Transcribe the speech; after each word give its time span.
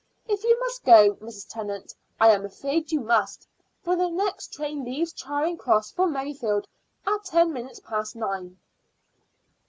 If 0.27 0.43
you 0.43 0.59
must 0.59 0.83
go, 0.83 1.13
Mrs. 1.17 1.47
Tennant, 1.47 1.93
I 2.19 2.29
am 2.29 2.43
afraid 2.43 2.91
you 2.91 3.01
must, 3.01 3.47
for 3.83 3.95
the 3.95 4.09
next 4.09 4.51
train 4.51 4.83
leaves 4.83 5.13
Charing 5.13 5.57
Cross 5.57 5.91
for 5.91 6.07
Merrifield 6.07 6.65
at 7.05 7.23
ten 7.25 7.53
minutes 7.53 7.79
past 7.81 8.15
nine." 8.15 8.57